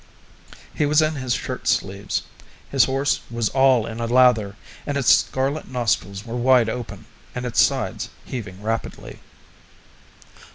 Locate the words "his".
1.13-1.33, 2.71-2.85